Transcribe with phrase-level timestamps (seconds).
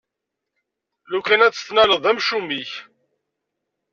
[1.11, 2.71] Lukan ad t-tennaleḍ, d amcum-ik!